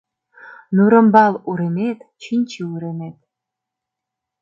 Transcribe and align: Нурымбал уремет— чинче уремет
Нурымбал 0.75 1.33
уремет— 1.49 1.99
чинче 2.21 2.61
уремет 2.73 3.17